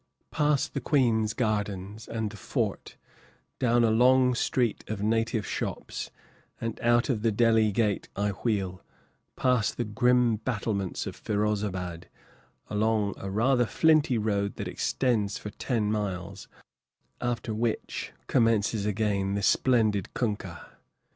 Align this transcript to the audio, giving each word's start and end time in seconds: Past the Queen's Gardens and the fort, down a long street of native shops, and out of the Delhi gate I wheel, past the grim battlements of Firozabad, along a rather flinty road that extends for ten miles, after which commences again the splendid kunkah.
Past 0.31 0.73
the 0.73 0.81
Queen's 0.81 1.35
Gardens 1.35 2.07
and 2.07 2.31
the 2.31 2.35
fort, 2.35 2.95
down 3.59 3.83
a 3.83 3.91
long 3.91 4.33
street 4.33 4.83
of 4.87 5.03
native 5.03 5.45
shops, 5.45 6.09
and 6.59 6.79
out 6.81 7.07
of 7.09 7.21
the 7.21 7.31
Delhi 7.31 7.71
gate 7.71 8.09
I 8.15 8.29
wheel, 8.29 8.81
past 9.35 9.77
the 9.77 9.83
grim 9.83 10.37
battlements 10.37 11.05
of 11.05 11.15
Firozabad, 11.15 12.07
along 12.67 13.13
a 13.17 13.29
rather 13.29 13.67
flinty 13.67 14.17
road 14.17 14.55
that 14.55 14.67
extends 14.67 15.37
for 15.37 15.51
ten 15.51 15.91
miles, 15.91 16.47
after 17.21 17.53
which 17.53 18.11
commences 18.25 18.87
again 18.87 19.35
the 19.35 19.43
splendid 19.43 20.15
kunkah. 20.15 20.65